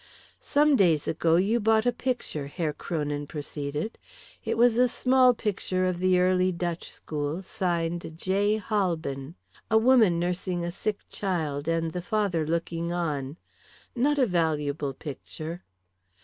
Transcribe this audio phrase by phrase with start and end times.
[0.39, 3.99] "Some days ago you bought a picture," Herr Kronin proceeded.
[4.43, 8.57] "It was a small picture of the early Dutch School, signed J.
[8.57, 9.35] Halbin.
[9.69, 13.37] A woman nursing a sick child, and the father looking on.
[13.95, 15.61] Not a valuable picture."